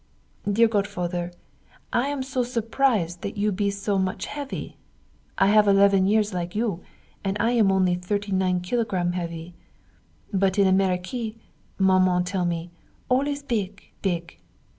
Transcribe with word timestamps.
Dear 0.51 0.67
godfather, 0.67 1.31
I 1.93 2.07
am 2.07 2.21
also 2.21 2.41
surprise 2.41 3.17
that 3.17 3.37
you 3.37 3.51
be 3.51 3.69
so 3.69 3.99
much 3.99 4.25
heavy. 4.25 4.77
I 5.37 5.45
have 5.49 5.67
11 5.67 6.07
years 6.07 6.33
like 6.33 6.55
you, 6.55 6.81
and 7.23 7.37
I 7.39 7.51
am 7.51 7.71
only 7.71 7.93
39 7.93 8.61
kg 8.61 9.13
heavy. 9.13 9.53
But 10.33 10.57
in 10.57 10.65
Amerique, 10.65 11.39
Maman 11.77 12.23
tell 12.23 12.45
me, 12.45 12.71
all 13.09 13.27
is 13.27 13.43
big, 13.43 13.91
big! 14.01 14.39